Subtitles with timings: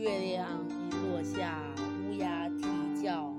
[0.00, 1.60] 月亮已落下，
[2.08, 2.64] 乌鸦啼
[3.02, 3.30] 叫，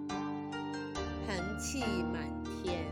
[1.26, 1.80] 寒气
[2.14, 2.86] 满天。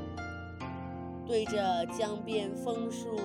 [1.28, 3.16] 对着江边枫树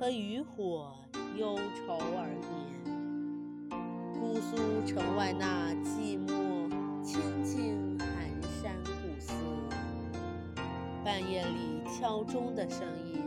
[0.00, 0.92] 和渔火
[1.36, 3.70] 忧愁而眠。
[4.14, 6.68] 姑苏城外那寂寞
[7.04, 8.08] 清静寒
[8.60, 9.32] 山古寺，
[11.04, 12.80] 半夜里敲钟的声
[13.12, 13.22] 音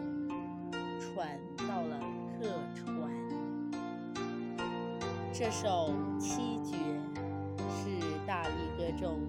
[5.39, 6.75] 这首七绝
[7.69, 9.19] 是大力歌中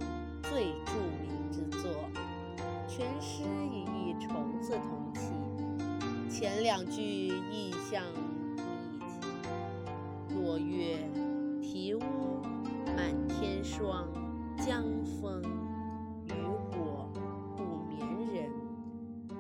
[0.43, 1.93] 最著名之作，
[2.89, 5.35] 全诗以一虫字同起，
[6.31, 8.65] 前两句意象密集。
[10.35, 10.97] 落月、
[11.61, 12.01] 啼乌、
[12.97, 14.09] 满天霜、
[14.57, 15.43] 江枫、
[16.25, 16.33] 渔
[16.73, 17.11] 火、
[17.55, 18.01] 不眠
[18.33, 18.51] 人，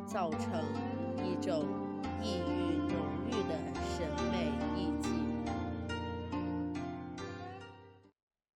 [0.07, 0.63] 造成
[1.25, 1.65] 一种
[2.23, 2.98] 异域浓郁的审美意境。